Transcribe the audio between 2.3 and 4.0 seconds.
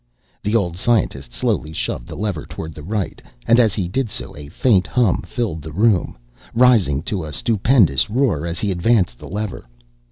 toward the right, and as he